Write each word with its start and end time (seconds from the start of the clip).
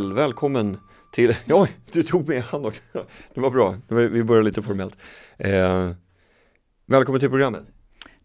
Widell, 0.00 0.12
välkommen 0.12 0.76
till, 1.10 1.36
ja, 1.46 1.66
du 1.92 2.02
tog 2.02 2.28
med 2.28 2.42
hand 2.42 2.66
också. 2.66 2.82
Det 3.34 3.40
var 3.40 3.50
bra, 3.50 3.76
vi 3.88 4.24
börjar 4.24 4.42
lite 4.42 4.62
formellt. 4.62 4.96
Eh, 5.38 5.90
välkommen 6.86 7.20
till 7.20 7.28
programmet. 7.28 7.70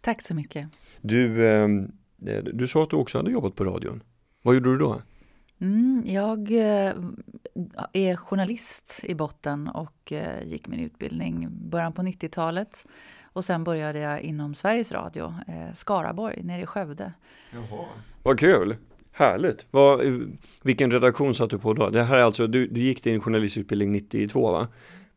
Tack 0.01 0.21
så 0.21 0.33
mycket. 0.33 0.67
Du, 1.01 1.45
eh, 1.45 1.67
du 2.53 2.67
sa 2.67 2.83
att 2.83 2.89
du 2.89 2.95
också 2.95 3.17
hade 3.17 3.31
jobbat 3.31 3.55
på 3.55 3.63
radion. 3.63 4.03
Vad 4.41 4.55
gjorde 4.55 4.69
du 4.69 4.77
då? 4.77 5.01
Mm, 5.61 6.03
jag 6.05 6.51
eh, 6.51 6.93
är 7.93 8.15
journalist 8.15 8.99
i 9.03 9.15
botten 9.15 9.67
och 9.67 10.11
eh, 10.11 10.47
gick 10.47 10.67
min 10.67 10.79
utbildning 10.79 11.47
början 11.69 11.93
på 11.93 12.01
90-talet. 12.01 12.85
Och 13.23 13.45
sen 13.45 13.63
började 13.63 13.99
jag 13.99 14.21
inom 14.21 14.55
Sveriges 14.55 14.91
Radio, 14.91 15.33
eh, 15.47 15.73
Skaraborg, 15.73 16.43
nere 16.43 16.61
i 16.61 16.65
Skövde. 16.65 17.13
Jaha. 17.51 17.85
Vad 18.23 18.39
kul! 18.39 18.75
Härligt! 19.17 19.65
Vad, 19.71 20.01
vilken 20.63 20.91
redaktion 20.91 21.35
satt 21.35 21.49
du 21.49 21.59
på 21.59 21.73
då? 21.73 21.89
Det 21.89 22.03
här 22.03 22.17
är 22.17 22.21
alltså, 22.21 22.47
du, 22.47 22.67
du 22.67 22.81
gick 22.81 23.03
din 23.03 23.21
journalistutbildning 23.21 23.91
92 23.91 24.51
va? 24.51 24.67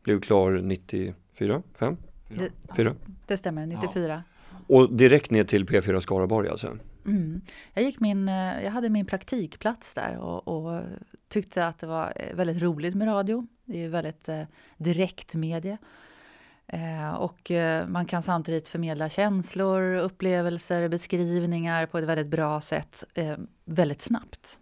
Blev 0.03 0.21
klar 0.21 0.51
94? 0.51 1.61
5? 1.79 1.97
4? 2.29 2.39
Det, 2.39 2.75
4? 2.75 2.95
det 3.27 3.37
stämmer, 3.37 3.65
94. 3.65 4.23
Ja. 4.47 4.75
Och 4.75 4.93
direkt 4.93 5.31
ner 5.31 5.43
till 5.43 5.65
P4 5.65 5.99
Skaraborg 5.99 6.49
alltså? 6.49 6.77
Mm. 7.05 7.41
Jag, 7.73 7.83
gick 7.83 7.99
min, 7.99 8.29
eh, 8.29 8.63
jag 8.63 8.71
hade 8.71 8.89
min 8.89 9.05
praktikplats 9.05 9.93
där 9.93 10.17
och, 10.17 10.47
och, 10.47 10.81
tyckte 11.27 11.67
att 11.67 11.79
det 11.79 11.87
var 11.87 12.13
eh, 12.15 12.35
väldigt 12.35 12.61
roligt 12.61 12.95
med 12.95 13.07
radio. 13.07 13.47
Det 13.65 13.83
är 13.83 13.89
väldigt 13.89 14.29
eh, 14.29 14.41
direkt 14.77 15.35
medie. 15.35 15.77
Eh, 16.73 17.13
och 17.13 17.51
eh, 17.51 17.87
man 17.87 18.05
kan 18.05 18.23
samtidigt 18.23 18.67
förmedla 18.67 19.09
känslor, 19.09 19.95
upplevelser, 19.95 20.87
beskrivningar 20.87 21.85
på 21.85 21.97
ett 21.97 22.05
väldigt 22.05 22.27
bra 22.27 22.61
sätt 22.61 23.03
eh, 23.13 23.37
väldigt 23.65 24.01
snabbt. 24.01 24.59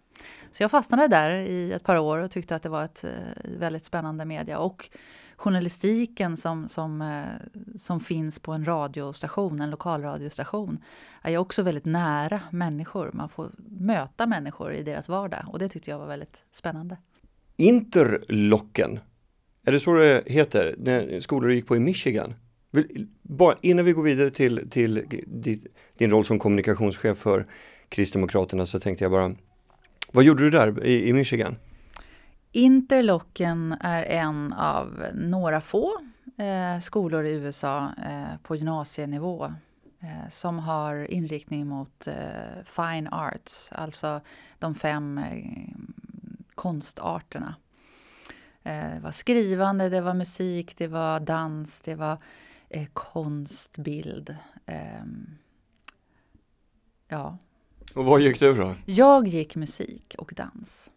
Så 0.50 0.62
jag 0.62 0.70
fastnade 0.70 1.08
där 1.08 1.30
i 1.30 1.72
ett 1.72 1.84
par 1.84 1.98
år 1.98 2.18
och 2.18 2.30
tyckte 2.30 2.56
att 2.56 2.62
det 2.62 2.68
var 2.68 2.84
ett 2.84 3.04
väldigt 3.58 3.84
spännande 3.84 4.24
media. 4.24 4.58
Och 4.58 4.90
journalistiken 5.36 6.36
som, 6.36 6.68
som, 6.68 7.22
som 7.76 8.00
finns 8.00 8.38
på 8.38 8.52
en 8.52 8.64
radiostation, 8.64 9.60
en 9.60 9.70
lokalradiostation, 9.70 10.78
är 11.22 11.30
ju 11.30 11.38
också 11.38 11.62
väldigt 11.62 11.84
nära 11.84 12.40
människor. 12.50 13.10
Man 13.12 13.28
får 13.28 13.50
möta 13.66 14.26
människor 14.26 14.72
i 14.72 14.82
deras 14.82 15.08
vardag 15.08 15.44
och 15.46 15.58
det 15.58 15.68
tyckte 15.68 15.90
jag 15.90 15.98
var 15.98 16.06
väldigt 16.06 16.44
spännande. 16.50 16.96
Interlocken 17.56 19.00
är 19.68 19.72
det 19.72 19.80
så 19.80 19.94
det 19.94 20.22
heter, 20.26 20.74
när 20.78 21.20
skolor 21.20 21.48
du 21.48 21.54
gick 21.54 21.66
på 21.66 21.76
i 21.76 21.80
Michigan? 21.80 22.34
Bara, 23.22 23.56
innan 23.62 23.84
vi 23.84 23.92
går 23.92 24.02
vidare 24.02 24.30
till, 24.30 24.70
till 24.70 25.04
din, 25.26 25.64
din 25.98 26.10
roll 26.10 26.24
som 26.24 26.38
kommunikationschef 26.38 27.18
för 27.18 27.46
Kristdemokraterna 27.88 28.66
så 28.66 28.80
tänkte 28.80 29.04
jag 29.04 29.10
bara, 29.10 29.34
vad 30.12 30.24
gjorde 30.24 30.44
du 30.44 30.50
där 30.50 30.84
i, 30.84 31.08
i 31.08 31.12
Michigan? 31.12 31.56
Interlocken 32.52 33.76
är 33.80 34.02
en 34.02 34.52
av 34.52 35.04
några 35.14 35.60
få 35.60 35.92
eh, 36.38 36.80
skolor 36.80 37.24
i 37.24 37.34
USA 37.34 37.90
eh, 38.06 38.38
på 38.42 38.56
gymnasienivå 38.56 39.44
eh, 40.00 40.30
som 40.30 40.58
har 40.58 41.10
inriktning 41.10 41.66
mot 41.66 42.06
eh, 42.06 42.14
fine 42.64 43.08
arts, 43.08 43.68
alltså 43.72 44.20
de 44.58 44.74
fem 44.74 45.18
eh, 45.18 45.24
konstarterna. 46.54 47.54
Eh, 48.64 48.94
det 48.94 49.00
var 49.00 49.12
skrivande, 49.12 49.88
det 49.88 50.00
var 50.00 50.14
musik, 50.14 50.78
det 50.78 50.86
var 50.88 51.20
dans, 51.20 51.80
det 51.80 51.94
var 51.94 52.18
eh, 52.68 52.86
konst, 52.92 53.78
bild. 53.78 54.36
Eh, 54.66 55.04
ja. 57.08 57.38
Och 57.94 58.04
vad 58.04 58.20
gick 58.20 58.40
du 58.40 58.54
då? 58.54 58.74
Jag 58.86 59.28
gick 59.28 59.56
musik 59.56 60.14
och 60.18 60.32
dans. 60.36 60.90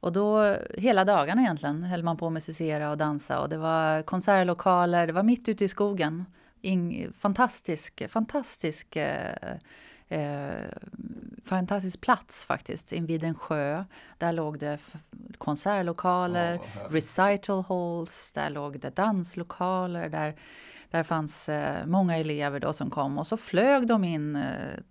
Och 0.00 0.12
då, 0.12 0.56
hela 0.74 1.04
dagarna 1.04 1.42
egentligen, 1.42 1.82
höll 1.82 2.02
man 2.02 2.16
på 2.16 2.26
att 2.26 2.32
musicera 2.32 2.90
och 2.90 2.96
dansa. 2.96 3.40
Och 3.40 3.48
det 3.48 3.58
var 3.58 4.02
konsertlokaler, 4.02 5.06
det 5.06 5.12
var 5.12 5.22
mitt 5.22 5.48
ute 5.48 5.64
i 5.64 5.68
skogen. 5.68 6.24
In, 6.60 7.12
fantastisk, 7.18 8.02
fantastisk 8.10 8.96
eh, 8.96 9.56
eh, 10.08 10.68
fantastisk 11.44 12.00
plats 12.00 12.44
faktiskt, 12.44 12.92
invid 12.92 13.24
en 13.24 13.34
sjö. 13.34 13.84
Där 14.18 14.32
låg 14.32 14.58
det 14.58 14.78
konsertlokaler, 15.38 16.56
oh, 16.56 16.92
recital 16.92 17.64
halls, 17.68 18.32
där 18.32 18.50
låg 18.50 18.80
det 18.80 18.96
danslokaler, 18.96 20.08
där, 20.08 20.34
där 20.90 21.02
fanns 21.02 21.48
eh, 21.48 21.86
många 21.86 22.16
elever 22.16 22.60
då 22.60 22.72
som 22.72 22.90
kom 22.90 23.18
och 23.18 23.26
så 23.26 23.36
flög 23.36 23.86
de 23.86 24.04
in 24.04 24.36
eh, 24.36 24.42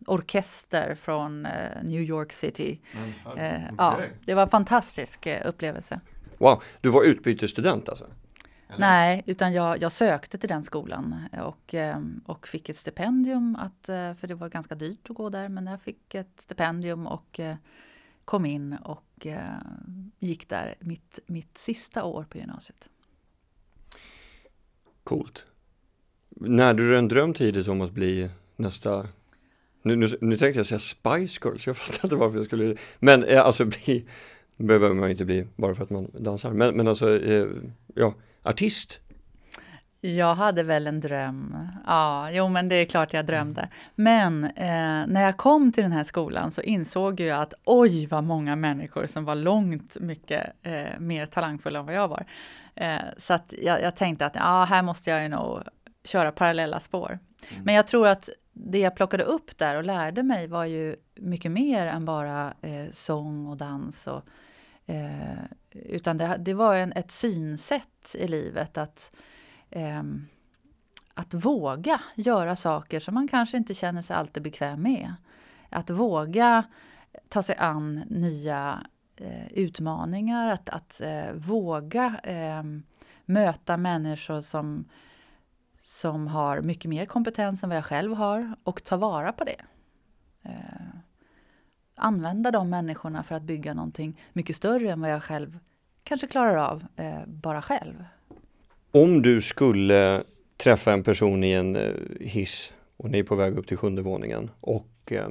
orkester 0.08 0.96
från 0.96 1.46
eh, 1.46 1.52
New 1.84 2.02
York 2.02 2.34
City. 2.34 2.82
Mm, 2.94 3.14
okay. 3.26 3.62
Ja, 3.78 4.00
det 4.26 4.34
var 4.34 4.44
en 4.44 4.50
fantastisk 4.50 5.26
eh, 5.26 5.48
upplevelse. 5.50 6.00
Wow, 6.38 6.64
du 6.82 6.90
var 6.90 7.04
utbytesstudent 7.04 7.90
alltså? 7.90 8.06
Eller? 8.70 8.80
Nej, 8.80 9.24
utan 9.26 9.54
jag, 9.54 9.82
jag, 9.82 9.92
sökte 9.92 10.38
till 10.38 10.50
den 10.50 10.64
skolan 10.64 11.30
och, 11.44 11.74
ehm, 11.74 12.22
och 12.26 12.48
fick 12.48 12.70
ett 12.70 12.78
stipendium. 12.78 13.56
Att, 13.56 13.90
eh, 13.90 14.14
för 14.14 14.28
det 14.28 14.36
var 14.36 14.50
ganska 14.50 14.76
dyrt 14.76 15.10
att 15.10 15.16
gå 15.16 15.30
där, 15.30 15.50
men 15.50 15.68
jag 15.68 15.82
fick 15.82 16.16
ett 16.16 16.42
stipendium 16.42 17.08
och 17.08 17.40
eh, 17.40 17.56
kom 18.26 18.46
in 18.46 18.74
och 18.74 19.07
och 19.18 19.28
eh, 19.28 19.60
gick 20.20 20.50
där 20.50 20.76
mitt, 20.80 21.20
mitt 21.28 21.58
sista 21.58 22.04
år 22.04 22.26
på 22.30 22.38
gymnasiet. 22.38 22.90
Coolt. 25.04 25.46
När 26.30 26.74
du 26.74 26.98
en 26.98 27.08
dröm 27.08 27.34
tidigt 27.34 27.68
om 27.68 27.82
att 27.82 27.92
bli 27.92 28.30
nästa 28.56 29.08
nu, 29.82 29.96
nu, 29.96 30.08
nu 30.22 30.38
tänkte 30.38 30.60
jag 30.60 30.66
säga 30.66 30.80
Spice 30.80 31.40
Girls, 31.44 31.68
jag 31.68 31.78
fattar 31.78 32.06
inte 32.06 32.16
varför 32.16 32.38
jag 32.38 32.46
skulle 32.46 32.76
Men 33.00 33.24
eh, 33.24 33.42
alltså 33.42 33.66
bli 33.86 34.06
behöver 34.58 34.94
man 34.94 35.12
inte 35.12 35.26
bli 35.26 35.48
bara 35.56 35.76
för 35.76 35.84
att 35.84 35.90
man 35.90 36.12
dansar 36.14 36.54
Men, 36.54 36.78
men 36.78 36.88
alltså, 36.88 37.24
eh, 37.24 37.48
ja 37.96 38.14
artist? 38.44 39.00
Jag 40.00 40.36
hade 40.36 40.64
väl 40.64 40.88
en 40.88 41.00
dröm. 41.00 41.58
Ja, 41.86 42.32
jo 42.32 42.48
men 42.48 42.70
det 42.70 42.76
är 42.76 42.86
klart 42.86 43.14
jag 43.14 43.26
drömde. 43.26 43.70
Men 43.96 44.44
eh, 44.44 45.08
när 45.08 45.24
jag 45.24 45.38
kom 45.38 45.72
till 45.72 45.84
den 45.84 45.92
här 45.92 46.04
skolan 46.04 46.52
så 46.52 46.62
insåg 46.62 47.20
jag 47.20 47.42
att 47.42 47.54
oj 47.64 48.08
vad 48.08 48.24
många 48.24 48.56
människor 48.56 49.06
som 49.06 49.26
var 49.26 49.36
långt 49.36 49.98
mycket 50.00 50.54
eh, 50.62 51.00
mer 51.00 51.26
talangfulla 51.26 51.80
än 51.80 51.86
vad 51.86 51.96
jag 51.96 52.08
var. 52.08 52.26
Eh, 52.76 52.98
så 53.18 53.34
att 53.34 53.54
jag, 53.62 53.82
jag, 53.82 53.96
tänkte 53.96 54.26
att 54.26 54.36
ja, 54.36 54.66
här 54.70 54.84
måste 54.84 55.10
jag 55.10 55.24
ju 55.24 55.30
nog 55.30 55.60
köra 56.04 56.32
parallella 56.32 56.80
spår. 56.80 57.20
Mm. 57.50 57.64
Men 57.64 57.76
jag 57.76 57.88
tror 57.88 58.08
att 58.08 58.30
det 58.54 58.80
jag 58.80 58.96
plockade 58.96 59.24
upp 59.24 59.58
där 59.58 59.76
och 59.76 59.84
lärde 59.84 60.24
mig 60.24 60.48
var 60.48 60.66
ju 60.66 60.96
mycket 61.16 61.52
mer 61.52 61.88
än 61.88 62.06
bara 62.06 62.54
eh, 62.62 62.92
sång 62.92 63.48
och 63.48 63.58
dans 63.58 64.08
och 64.08 64.24
Eh, 64.88 65.44
utan 65.72 66.18
det, 66.18 66.36
det 66.40 66.54
var 66.54 66.76
en, 66.76 66.92
ett 66.92 67.12
synsätt 67.12 68.16
i 68.20 68.28
livet 68.28 68.78
att, 68.78 69.12
eh, 69.70 70.04
att 71.14 71.34
våga 71.34 72.02
göra 72.16 72.56
saker 72.56 73.00
som 73.00 73.14
man 73.14 73.28
kanske 73.28 73.58
inte 73.58 73.74
känner 73.74 74.02
sig 74.02 74.16
alltid 74.16 74.44
bekväm 74.44 74.82
med. 74.82 75.14
Att 75.70 75.90
våga 75.90 76.64
ta 77.30 77.44
sig 77.44 77.56
an 77.56 77.96
nya 78.10 78.84
eh, 79.16 79.48
utmaningar, 79.48 80.50
att, 80.50 80.70
att 80.70 81.02
eh, 81.02 81.34
våga 81.34 82.20
ehm, 82.24 82.84
möta 83.26 83.78
människor 83.78 84.42
som, 84.42 84.86
som 85.82 86.28
har 86.28 86.62
mycket 86.62 86.90
mer 86.90 87.06
kompetens 87.06 87.64
än 87.64 87.70
vad 87.70 87.78
jag 87.78 87.86
själv 87.86 88.14
har 88.14 88.56
och 88.64 88.84
ta 88.84 88.98
vara 88.98 89.32
på 89.32 89.44
det. 89.44 89.62
Eh, 90.44 90.88
använda 91.96 92.52
de 92.52 92.70
människorna 92.70 93.24
för 93.24 93.36
att 93.36 93.44
bygga 93.44 93.74
någonting 93.74 94.22
mycket 94.34 94.56
större 94.56 94.92
än 94.92 95.02
vad 95.02 95.12
jag 95.12 95.24
själv 95.24 95.60
kanske 96.04 96.28
klarar 96.28 96.56
av 96.56 96.86
eh, 96.96 97.26
bara 97.26 97.62
själv. 97.62 98.06
Om 98.98 99.22
du 99.22 99.42
skulle 99.42 100.24
träffa 100.58 100.94
en 100.94 101.04
person 101.04 101.44
i 101.44 101.52
en 101.52 101.76
eh, 101.76 101.94
hiss 102.20 102.74
och 102.98 103.10
ni 103.10 103.20
är 103.20 103.24
på 103.24 103.36
väg 103.36 103.58
upp 103.58 103.68
till 103.68 103.78
sjunde 103.78 104.02
våningen 104.02 104.50
och 104.60 105.12
eh, 105.12 105.30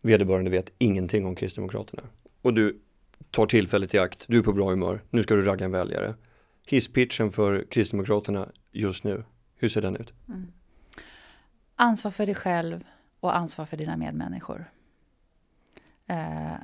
vederbörande 0.00 0.50
vet 0.50 0.72
ingenting 0.78 1.26
om 1.26 1.36
Kristdemokraterna 1.36 2.02
och 2.42 2.54
du 2.54 2.80
tar 3.30 3.46
tillfället 3.46 3.94
i 3.94 3.98
akt, 3.98 4.24
du 4.28 4.38
är 4.38 4.42
på 4.42 4.52
bra 4.52 4.70
humör, 4.70 5.02
nu 5.10 5.22
ska 5.22 5.34
du 5.34 5.42
ragga 5.42 5.64
en 5.64 5.72
väljare. 5.72 6.14
Hisspitchen 6.66 7.32
för 7.32 7.64
Kristdemokraterna 7.70 8.48
just 8.72 9.04
nu, 9.04 9.24
hur 9.56 9.68
ser 9.68 9.82
den 9.82 9.96
ut? 9.96 10.12
Mm. 10.28 10.52
Ansvar 11.76 12.10
för 12.10 12.26
dig 12.26 12.34
själv 12.34 12.84
och 13.20 13.36
ansvar 13.36 13.66
för 13.66 13.76
dina 13.76 13.96
medmänniskor 13.96 14.70
eh, 16.06 16.54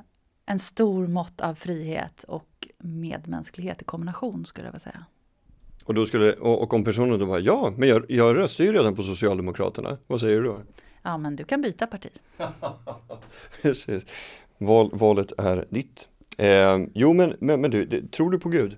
en 0.45 0.59
stor 0.59 1.07
mått 1.07 1.41
av 1.41 1.55
frihet 1.55 2.23
och 2.23 2.67
medmänsklighet 2.77 3.81
i 3.81 3.85
kombination 3.85 4.45
skulle 4.45 4.67
jag 4.67 4.71
vilja 4.71 4.91
säga. 4.91 5.05
Och, 5.83 5.93
då 5.93 6.05
skulle, 6.05 6.33
och, 6.33 6.61
och 6.61 6.73
om 6.73 6.83
personen 6.83 7.19
då 7.19 7.25
bara, 7.25 7.39
ja, 7.39 7.73
men 7.77 7.89
jag, 7.89 8.05
jag 8.09 8.37
röstar 8.37 8.63
ju 8.63 8.73
redan 8.73 8.95
på 8.95 9.03
Socialdemokraterna. 9.03 9.97
Vad 10.07 10.19
säger 10.19 10.37
du 10.37 10.43
då? 10.43 10.57
Ja, 11.01 11.17
men 11.17 11.35
du 11.35 11.43
kan 11.43 11.61
byta 11.61 11.87
parti. 11.87 12.09
Precis. 13.61 14.05
Val, 14.57 14.89
valet 14.93 15.31
är 15.37 15.65
ditt. 15.69 16.07
Eh, 16.37 16.77
jo, 16.93 17.13
men, 17.13 17.35
men, 17.39 17.61
men 17.61 17.71
du, 17.71 18.07
tror 18.07 18.31
du 18.31 18.39
på 18.39 18.49
Gud? 18.49 18.77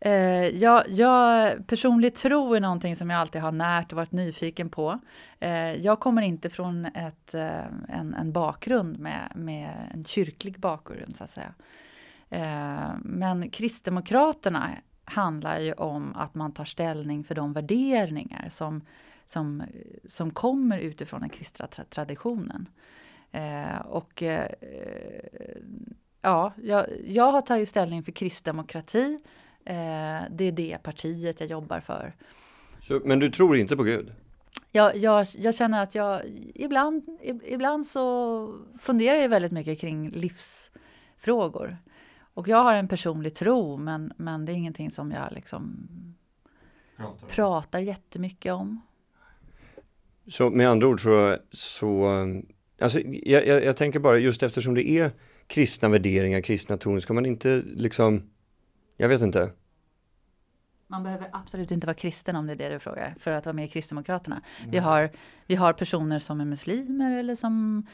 Eh, 0.00 0.48
jag, 0.48 0.84
jag, 0.88 1.52
personlig 1.66 2.14
tro 2.14 2.54
är 2.54 2.60
någonting 2.60 2.96
som 2.96 3.10
jag 3.10 3.20
alltid 3.20 3.40
har 3.40 3.52
närt 3.52 3.92
och 3.92 3.96
varit 3.96 4.12
nyfiken 4.12 4.68
på. 4.68 4.98
Eh, 5.40 5.72
jag 5.72 6.00
kommer 6.00 6.22
inte 6.22 6.50
från 6.50 6.84
ett, 6.84 7.34
eh, 7.34 7.64
en, 7.88 8.14
en, 8.14 8.32
bakgrund 8.32 8.98
med, 8.98 9.32
med 9.34 9.70
en 9.94 10.04
kyrklig 10.04 10.60
bakgrund 10.60 11.16
så 11.16 11.24
att 11.24 11.30
säga. 11.30 11.54
Eh, 12.30 12.90
men 13.02 13.50
Kristdemokraterna 13.50 14.70
handlar 15.04 15.60
ju 15.60 15.72
om 15.72 16.16
att 16.16 16.34
man 16.34 16.52
tar 16.52 16.64
ställning 16.64 17.24
för 17.24 17.34
de 17.34 17.52
värderingar 17.52 18.48
som, 18.50 18.80
som, 19.26 19.62
som 20.04 20.30
kommer 20.30 20.78
utifrån 20.78 21.20
den 21.20 21.30
kristna 21.30 21.66
tra 21.66 21.84
traditionen. 21.84 22.68
Eh, 23.32 23.80
och 23.86 24.22
eh, 24.22 24.48
ja, 26.20 26.52
jag, 26.62 26.86
jag 27.06 27.32
har 27.32 27.40
tagit 27.40 27.68
ställning 27.68 28.02
för 28.02 28.12
kristdemokrati. 28.12 29.18
Eh, 29.64 30.22
det 30.30 30.44
är 30.44 30.52
det 30.52 30.78
partiet 30.82 31.40
jag 31.40 31.50
jobbar 31.50 31.80
för. 31.80 32.12
Så, 32.80 33.00
men 33.04 33.18
du 33.18 33.30
tror 33.30 33.56
inte 33.56 33.76
på 33.76 33.82
Gud? 33.82 34.12
Jag, 34.72 34.96
jag, 34.96 35.26
jag 35.36 35.54
känner 35.54 35.82
att 35.82 35.94
jag 35.94 36.22
ibland, 36.54 37.18
ibland 37.44 37.86
så 37.86 38.64
funderar 38.80 39.18
jag 39.18 39.28
väldigt 39.28 39.52
mycket 39.52 39.80
kring 39.80 40.10
livsfrågor. 40.10 41.76
Och 42.34 42.48
jag 42.48 42.62
har 42.62 42.74
en 42.74 42.88
personlig 42.88 43.34
tro, 43.34 43.76
men, 43.76 44.12
men 44.16 44.44
det 44.44 44.52
är 44.52 44.54
ingenting 44.54 44.90
som 44.90 45.10
jag 45.10 45.32
liksom 45.32 45.88
pratar, 46.96 47.26
pratar 47.28 47.78
jättemycket 47.78 48.52
om. 48.52 48.80
Så 50.26 50.50
med 50.50 50.68
andra 50.68 50.88
ord 50.88 51.02
så, 51.02 51.36
så 51.52 52.06
alltså 52.80 53.00
jag, 53.00 53.46
jag, 53.46 53.64
jag 53.64 53.76
tänker 53.76 53.98
bara 53.98 54.18
just 54.18 54.42
eftersom 54.42 54.74
det 54.74 54.88
är 54.88 55.10
kristna 55.46 55.88
värderingar, 55.88 56.40
kristna 56.40 56.76
tron, 56.76 57.00
ska 57.00 57.12
man 57.12 57.26
inte 57.26 57.62
liksom, 57.66 58.22
jag 58.96 59.08
vet 59.08 59.22
inte. 59.22 59.50
Man 60.86 61.02
behöver 61.02 61.28
absolut 61.32 61.70
inte 61.70 61.86
vara 61.86 61.94
kristen 61.94 62.36
om 62.36 62.46
det 62.46 62.52
är 62.52 62.56
det 62.56 62.68
du 62.68 62.78
frågar, 62.78 63.14
för 63.18 63.30
att 63.30 63.46
vara 63.46 63.52
med 63.52 63.64
i 63.64 63.68
Kristdemokraterna. 63.68 64.42
Mm. 64.58 64.70
Vi, 64.70 64.78
har, 64.78 65.10
vi 65.46 65.54
har 65.54 65.72
personer 65.72 66.18
som 66.18 66.40
är 66.40 66.44
muslimer 66.44 67.18
eller 67.18 67.34
som, 67.34 67.86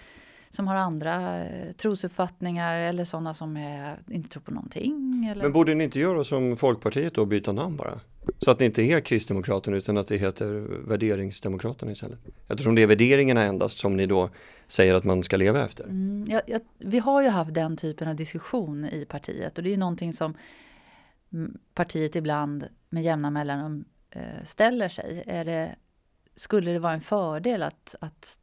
som 0.51 0.69
har 0.69 0.77
andra 0.77 1.45
eh, 1.45 1.73
trosuppfattningar 1.73 2.75
eller 2.75 3.05
sådana 3.05 3.35
som 3.35 3.57
är, 3.57 3.99
inte 4.09 4.29
tror 4.29 4.43
på 4.43 4.51
någonting. 4.51 5.27
Eller? 5.31 5.43
Men 5.43 5.53
borde 5.53 5.75
ni 5.75 5.85
inte 5.85 6.01
göra 6.01 6.25
som 6.25 6.57
Folkpartiet 6.57 7.19
och 7.19 7.27
byta 7.27 7.53
namn 7.53 7.77
bara? 7.77 8.01
Så 8.39 8.51
att 8.51 8.59
det 8.59 8.65
inte 8.65 8.83
är 8.83 9.01
Kristdemokraterna 9.01 9.77
utan 9.77 9.97
att 9.97 10.09
det 10.09 10.17
heter 10.17 10.47
Värderingsdemokraterna 10.89 11.93
istället. 11.93 12.19
Eftersom 12.49 12.75
det 12.75 12.83
är 12.83 12.87
värderingarna 12.87 13.43
endast 13.43 13.79
som 13.79 13.97
ni 13.97 14.07
då 14.07 14.31
säger 14.67 14.95
att 14.95 15.05
man 15.05 15.23
ska 15.23 15.37
leva 15.37 15.65
efter. 15.65 15.85
Mm, 15.85 16.25
ja, 16.29 16.41
ja, 16.47 16.59
vi 16.79 16.99
har 16.99 17.23
ju 17.23 17.29
haft 17.29 17.55
den 17.55 17.77
typen 17.77 18.09
av 18.09 18.17
diskussion 18.17 18.85
i 18.85 19.05
partiet 19.05 19.59
och 19.59 19.65
det 19.65 19.73
är 19.73 19.77
någonting 19.77 20.13
som 20.13 20.35
partiet 21.75 22.17
ibland 22.17 22.69
med 22.89 23.03
jämna 23.03 23.31
mellanrum 23.31 23.85
eh, 24.11 24.45
ställer 24.45 24.89
sig. 24.89 25.23
Är 25.27 25.45
det, 25.45 25.77
skulle 26.37 26.73
det 26.73 26.79
vara 26.79 26.95
en 26.95 27.01
fördel 27.01 27.63
att, 27.63 27.95
att, 28.01 28.39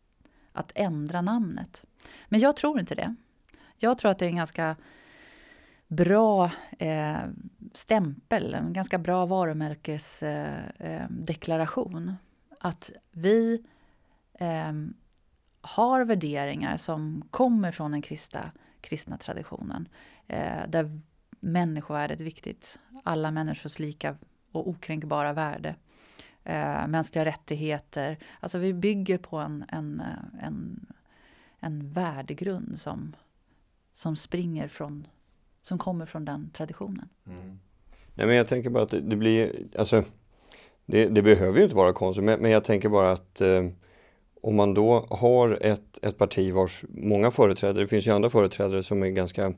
att 0.52 0.72
ändra 0.76 1.22
namnet? 1.22 1.84
Men 2.30 2.40
jag 2.40 2.56
tror 2.56 2.80
inte 2.80 2.96
det. 2.96 3.16
Jag 3.78 3.98
tror 3.98 4.12
att 4.12 4.20
det 4.20 4.26
är 4.26 4.30
en 4.30 4.36
ganska 4.36 4.76
bra 5.88 6.52
eh, 6.80 7.18
stämpel, 7.74 8.54
en 8.54 8.74
ganska 8.74 8.98
bra 8.98 9.26
varumärkesdeklaration. 9.26 12.08
Eh, 12.08 12.10
eh 12.10 12.16
att 12.60 12.92
vi 13.12 13.64
eh, 14.40 14.74
har 15.62 16.06
värderingar 16.06 16.78
som 16.78 17.24
kommer 17.32 17.72
från 17.72 17.92
den 17.92 18.02
kristna, 18.02 18.52
kristna 18.82 19.18
traditionen. 19.18 19.88
Eh, 20.28 20.68
där 20.68 21.02
människovärdet 21.40 22.20
är 22.20 22.24
viktigt. 22.24 22.80
Alla 23.04 23.32
människors 23.32 23.80
lika 23.80 24.18
och 24.52 24.70
okränkbara 24.70 25.34
värde. 25.34 25.76
Eh, 26.44 26.88
mänskliga 26.88 27.26
rättigheter. 27.26 28.18
Alltså 28.40 28.58
vi 28.58 28.74
bygger 28.74 29.18
på 29.18 29.38
en, 29.38 29.66
en, 29.70 30.02
eh, 30.02 30.46
en, 30.48 30.86
en 31.60 31.94
värdegrund 31.94 32.80
som, 32.80 33.16
som 33.94 34.16
springer 34.16 34.68
från 34.68 35.08
som 35.62 35.78
kommer 35.78 36.06
från 36.06 36.26
den 36.26 36.50
traditionen. 36.54 37.10
Mm. 37.28 37.60
Nej, 38.14 38.28
men 38.28 38.36
jag 38.36 38.48
tänker 38.48 38.70
bara 38.70 38.84
att 38.84 38.90
det, 38.90 39.00
det 39.00 39.16
blir, 39.16 39.68
alltså 39.78 40.04
det, 40.86 41.06
det, 41.06 41.22
behöver 41.22 41.58
ju 41.58 41.64
inte 41.64 41.76
vara 41.76 41.94
konstigt, 41.94 42.24
men, 42.24 42.40
men 42.40 42.52
jag 42.52 42.64
tänker 42.64 42.90
bara 42.90 43.12
att 43.12 43.42
eh, 43.42 43.68
om 44.42 44.56
man 44.56 44.74
då 44.74 45.08
har 45.10 45.58
ett, 45.62 46.00
ett 46.02 46.18
parti 46.18 46.54
vars 46.54 46.84
många 46.90 47.32
företrädare, 47.32 47.84
det 47.84 47.88
finns 47.88 48.08
ju 48.08 48.12
andra 48.12 48.30
företrädare 48.30 48.84
som 48.84 49.04
är 49.04 49.08
ganska 49.08 49.54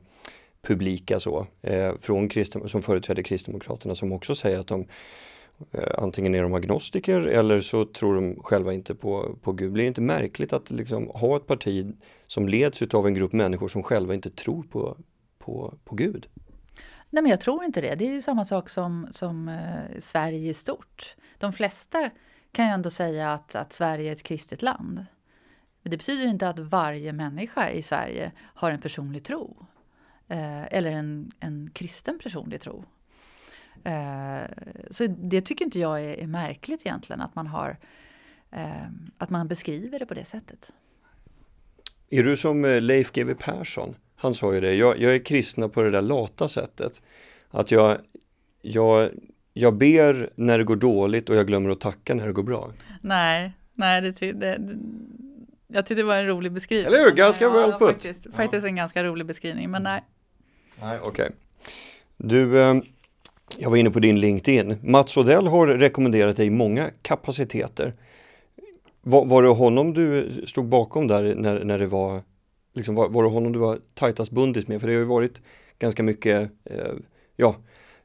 publika 0.62 1.20
så, 1.20 1.46
eh, 1.62 1.92
från 2.00 2.30
Christen, 2.30 2.68
som 2.68 2.82
företräder 2.82 3.22
Kristdemokraterna 3.22 3.94
som 3.94 4.12
också 4.12 4.34
säger 4.34 4.58
att 4.58 4.66
de 4.66 4.86
Eh, 5.72 5.94
antingen 5.98 6.34
är 6.34 6.42
de 6.42 6.54
agnostiker 6.54 7.20
eller 7.20 7.60
så 7.60 7.84
tror 7.84 8.14
de 8.14 8.42
själva 8.42 8.72
inte 8.72 8.94
på, 8.94 9.38
på 9.42 9.52
Gud. 9.52 9.72
Blir 9.72 9.84
det 9.84 9.88
inte 9.88 10.00
märkligt 10.00 10.52
att 10.52 10.70
liksom 10.70 11.10
ha 11.14 11.36
ett 11.36 11.46
parti 11.46 11.94
som 12.26 12.48
leds 12.48 12.82
av 12.82 13.06
en 13.06 13.14
grupp 13.14 13.32
människor 13.32 13.68
som 13.68 13.82
själva 13.82 14.14
inte 14.14 14.30
tror 14.30 14.62
på, 14.62 14.96
på, 15.38 15.78
på 15.84 15.94
Gud? 15.94 16.28
Nej, 17.10 17.22
men 17.22 17.30
jag 17.30 17.40
tror 17.40 17.64
inte 17.64 17.80
det. 17.80 17.94
Det 17.94 18.06
är 18.06 18.12
ju 18.12 18.22
samma 18.22 18.44
sak 18.44 18.68
som, 18.68 19.08
som 19.10 19.48
eh, 19.48 19.98
Sverige 19.98 20.50
i 20.50 20.54
stort. 20.54 21.16
De 21.38 21.52
flesta 21.52 22.10
kan 22.52 22.66
ju 22.66 22.72
ändå 22.72 22.90
säga 22.90 23.32
att, 23.32 23.54
att 23.54 23.72
Sverige 23.72 24.08
är 24.08 24.12
ett 24.12 24.22
kristet 24.22 24.62
land. 24.62 25.06
Men 25.82 25.90
det 25.90 25.96
betyder 25.96 26.28
inte 26.28 26.48
att 26.48 26.58
varje 26.58 27.12
människa 27.12 27.70
i 27.70 27.82
Sverige 27.82 28.32
har 28.38 28.70
en 28.70 28.80
personlig 28.80 29.24
tro. 29.24 29.66
Eh, 30.28 30.74
eller 30.74 30.90
en, 30.90 31.32
en 31.40 31.70
kristen 31.74 32.18
personlig 32.18 32.60
tro. 32.60 32.84
Eh, 33.84 34.46
så 34.90 35.06
det 35.06 35.40
tycker 35.40 35.64
inte 35.64 35.78
jag 35.78 36.04
är, 36.04 36.14
är, 36.14 36.26
märkligt 36.26 36.80
egentligen, 36.86 37.20
att 37.20 37.34
man, 37.34 37.46
har, 37.46 37.76
eh, 38.50 38.86
att 39.18 39.30
man 39.30 39.48
beskriver 39.48 39.98
det 39.98 40.06
på 40.06 40.14
det 40.14 40.24
sättet. 40.24 40.72
Är 42.10 42.22
du 42.22 42.36
som 42.36 42.64
eh, 42.64 42.80
Leif 42.80 43.12
GW 43.12 43.34
Persson? 43.34 43.94
Han 44.16 44.34
sa 44.34 44.54
ju 44.54 44.60
det, 44.60 44.74
jag, 44.74 44.98
jag 44.98 45.14
är 45.14 45.24
kristna 45.24 45.68
på 45.68 45.82
det 45.82 45.90
där 45.90 46.02
lata 46.02 46.48
sättet. 46.48 47.02
Att 47.50 47.70
jag, 47.70 47.98
jag, 48.62 49.08
jag 49.52 49.74
ber 49.74 50.30
när 50.34 50.58
det 50.58 50.64
går 50.64 50.76
dåligt 50.76 51.30
och 51.30 51.36
jag 51.36 51.46
glömmer 51.46 51.70
att 51.70 51.80
tacka 51.80 52.14
när 52.14 52.26
det 52.26 52.32
går 52.32 52.42
bra. 52.42 52.72
Nej, 53.00 53.52
nej 53.74 54.00
det, 54.00 54.32
det, 54.32 54.58
jag 55.72 55.86
tyckte 55.86 56.02
det 56.02 56.06
var 56.06 56.16
en 56.16 56.26
rolig 56.26 56.52
beskrivning. 56.52 56.86
Eller 56.86 57.04
hur, 57.04 57.10
ganska 57.10 57.44
ja, 57.44 57.50
väl 57.50 57.72
putt. 57.72 57.88
Faktiskt, 57.88 58.26
ja. 58.26 58.36
faktiskt 58.36 58.66
en 58.66 58.76
ganska 58.76 59.04
rolig 59.04 59.26
beskrivning, 59.26 59.70
men 59.70 59.82
nej. 59.82 60.02
Nej, 60.80 60.98
okej. 61.02 61.10
Okay. 61.10 61.30
Du, 62.16 62.60
eh, 62.60 62.74
jag 63.58 63.70
var 63.70 63.76
inne 63.76 63.90
på 63.90 64.00
din 64.00 64.20
LinkedIn. 64.20 64.76
Mats 64.82 65.16
Odell 65.16 65.46
har 65.46 65.66
rekommenderat 65.66 66.36
dig 66.36 66.50
många 66.50 66.90
kapaciteter. 67.02 67.94
Var, 69.02 69.24
var 69.24 69.42
det 69.42 69.48
honom 69.48 69.94
du 69.94 70.30
stod 70.46 70.68
bakom 70.68 71.06
där 71.06 71.34
när, 71.34 71.64
när 71.64 71.78
det 71.78 71.86
var 71.86 72.22
liksom, 72.74 72.94
var, 72.94 73.08
var 73.08 73.22
det 73.22 73.28
honom 73.28 73.52
du 73.52 73.58
var 73.58 73.78
tajtast 73.94 74.30
bundis 74.30 74.68
med? 74.68 74.80
För 74.80 74.88
det 74.88 74.94
har 74.94 75.00
ju 75.00 75.06
varit 75.06 75.40
ganska 75.78 76.02
mycket 76.02 76.50
eh, 76.64 76.92
ja, 77.36 77.54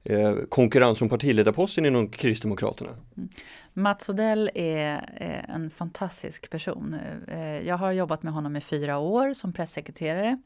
eh, 0.04 0.36
konkurrens 0.50 1.02
om 1.02 1.10
partiledarposten 1.10 1.86
inom 1.86 2.10
Kristdemokraterna. 2.10 2.90
Mm. 3.18 3.30
Mats 3.74 4.10
Odell 4.10 4.52
är 4.56 5.10
eh, 5.18 5.56
en 5.56 5.70
fantastisk 5.70 6.50
person. 6.50 6.96
Eh, 7.28 7.68
jag 7.68 7.78
har 7.78 7.92
jobbat 7.92 8.24
med 8.24 8.34
honom 8.34 8.56
i 8.56 8.62
fyra 8.62 8.98
år 8.98 9.34
som 9.34 9.54
pressekreterare. 9.54 10.38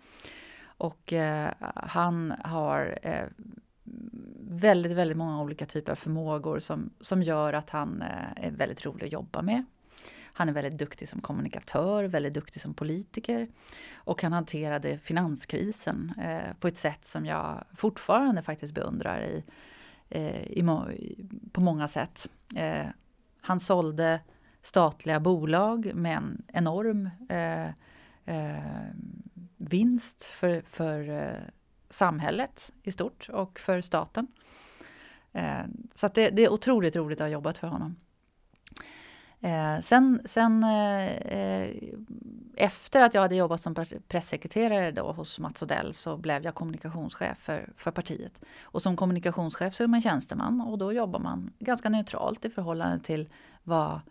Och 0.62 1.14
eh, 1.14 1.50
han 1.76 2.34
har 2.44 3.00
eh, 3.02 3.14
väldigt, 4.42 4.92
väldigt 4.92 5.18
många 5.18 5.42
olika 5.42 5.66
typer 5.66 5.92
av 5.92 5.96
förmågor 5.96 6.60
som, 6.60 6.90
som 7.02 7.24
gör 7.24 7.54
att 7.54 7.70
han 7.70 8.02
eh, 8.02 8.46
är 8.48 8.52
väldigt 8.52 8.86
rolig 8.86 9.06
att 9.06 9.12
jobba 9.12 9.42
med. 9.42 9.66
Han 10.40 10.50
är 10.50 10.54
väldigt 10.54 10.78
duktig 10.78 11.10
som 11.10 11.22
kommunikatör, 11.22 12.04
väldigt 12.04 12.34
duktig 12.34 12.62
som 12.62 12.74
politiker 12.74 13.48
och 13.94 14.24
han 14.24 14.34
hanterade 14.34 14.98
finanskrisen 14.98 16.14
eh, 16.22 16.54
på 16.60 16.68
ett 16.68 16.78
sätt 16.78 17.06
som 17.06 17.26
jag 17.26 17.64
fortfarande 17.76 18.42
faktiskt 18.42 18.74
beundrar 18.74 19.22
i, 19.22 19.44
eh, 20.10 20.44
i 20.44 20.64
må 20.64 20.88
på 21.52 21.62
många 21.62 21.88
sätt. 21.88 22.28
Eh, 22.56 22.86
han 23.42 23.60
sålde 23.60 24.20
statliga 24.62 25.20
bolag 25.20 25.92
med 25.96 26.18
en 26.18 26.44
enorm 26.48 27.10
eh, 27.30 27.68
eh, 28.26 28.64
vinst 29.58 30.24
för, 30.24 30.62
för 30.62 31.10
eh, 31.10 31.42
samhället 31.90 32.72
i 32.84 32.92
stort 32.92 33.30
och 33.30 33.60
för 33.60 33.82
staten. 33.82 34.28
Eh, 35.34 35.62
så 35.96 36.08
det, 36.08 36.30
det 36.30 36.46
är 36.46 36.50
otroligt 36.50 36.96
roligt 36.96 37.22
att 37.22 37.26
ha 37.26 37.32
jobbat 37.32 37.58
för 37.58 37.68
honom. 37.68 37.96
Eh, 39.42 39.80
sen 39.80 40.22
sen 40.26 40.64
eh, 40.64 41.72
efter 42.56 43.02
att 43.02 43.14
jag 43.14 43.22
hade 43.22 43.36
jobbat 43.36 43.62
som 43.62 43.76
pressekreterare 44.08 44.92
då 44.92 45.12
hos 45.12 45.40
Mats 45.40 45.62
Odell 45.62 45.94
så 45.94 46.18
blev 46.18 46.44
jag 46.44 46.56
kommunikationschef 46.56 47.38
för, 47.38 47.70
för 47.78 47.92
partiet. 47.92 48.40
Och 48.62 48.82
som 48.82 48.96
kommunikationschef 48.96 49.76
så 49.76 49.84
är 49.84 49.88
man 49.88 50.02
tjänsteman 50.02 50.62
och 50.62 50.78
då 50.78 50.94
jobbar 50.94 51.20
man 51.20 51.54
ganska 51.60 51.90
neutralt 51.90 52.46
i 52.46 52.50
förhållande 52.50 53.00
till 53.00 53.30
vad 53.64 54.02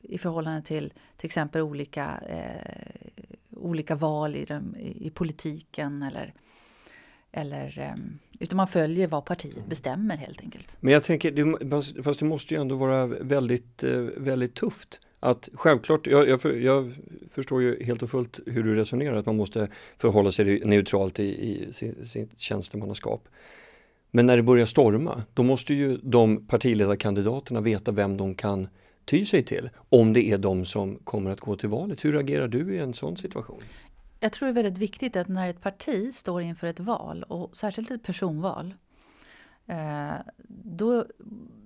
i 0.00 0.18
förhållande 0.18 0.62
till 0.62 0.92
till 1.16 1.26
exempel 1.26 1.60
olika, 1.60 2.18
eh, 2.18 3.20
olika 3.50 3.94
val 3.94 4.36
i, 4.36 4.44
dem, 4.44 4.76
i, 4.76 5.06
i 5.06 5.10
politiken 5.10 6.02
eller 6.02 6.34
eller 7.32 7.78
ehm, 7.78 8.18
utan 8.38 8.56
man 8.56 8.68
följer 8.68 9.08
vad 9.08 9.24
partiet 9.24 9.56
mm. 9.56 9.68
bestämmer 9.68 10.16
helt 10.16 10.40
enkelt. 10.40 10.76
Men 10.80 10.92
jag 10.92 11.04
tänker, 11.04 12.02
fast 12.02 12.20
det 12.20 12.26
måste 12.26 12.54
ju 12.54 12.60
ändå 12.60 12.76
vara 12.76 13.06
väldigt, 13.06 13.82
eh, 13.82 13.98
väldigt 14.16 14.54
tufft 14.54 15.00
att 15.20 15.48
självklart, 15.54 16.06
jag, 16.06 16.28
jag, 16.28 16.62
jag, 16.62 16.94
förstår 17.30 17.62
ju 17.62 17.84
helt 17.84 18.02
och 18.02 18.10
fullt 18.10 18.40
hur 18.46 18.62
du 18.62 18.74
resonerar, 18.76 19.16
att 19.16 19.26
man 19.26 19.36
måste 19.36 19.68
förhålla 19.96 20.32
sig 20.32 20.60
neutralt 20.64 21.20
i, 21.20 21.24
i 21.24 21.72
sitt 22.04 22.40
tjänstemannaskap. 22.40 23.28
Men 24.10 24.26
när 24.26 24.36
det 24.36 24.42
börjar 24.42 24.66
storma, 24.66 25.22
då 25.34 25.42
måste 25.42 25.74
ju 25.74 25.98
de 26.02 26.46
partiledarkandidaterna 26.46 27.60
veta 27.60 27.92
vem 27.92 28.16
de 28.16 28.34
kan 28.34 28.68
ty 29.04 29.24
sig 29.24 29.42
till, 29.42 29.70
om 29.88 30.12
det 30.12 30.30
är 30.30 30.38
de 30.38 30.64
som 30.64 30.96
kommer 31.04 31.30
att 31.30 31.40
gå 31.40 31.56
till 31.56 31.68
valet. 31.68 32.04
Hur 32.04 32.16
agerar 32.16 32.48
du 32.48 32.74
i 32.74 32.78
en 32.78 32.94
sån 32.94 33.16
situation? 33.16 33.62
Jag 34.20 34.32
tror 34.32 34.46
det 34.46 34.52
är 34.52 34.62
väldigt 34.62 34.82
viktigt 34.82 35.16
att 35.16 35.28
när 35.28 35.50
ett 35.50 35.60
parti 35.60 36.14
står 36.14 36.42
inför 36.42 36.66
ett 36.66 36.80
val, 36.80 37.22
och 37.22 37.56
särskilt 37.56 37.90
ett 37.90 38.02
personval, 38.02 38.74
eh, 39.66 40.14
då, 40.48 41.06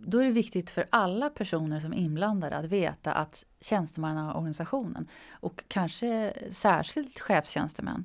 då 0.00 0.18
är 0.18 0.24
det 0.24 0.30
viktigt 0.30 0.70
för 0.70 0.86
alla 0.90 1.30
personer 1.30 1.80
som 1.80 1.92
är 1.92 1.96
inblandade 1.96 2.56
att 2.56 2.64
veta 2.64 3.12
att 3.12 3.44
tjänstemannaorganisationen 3.60 5.08
och 5.30 5.64
kanske 5.68 6.32
särskilt 6.50 7.20
chefstjänstemän 7.20 8.04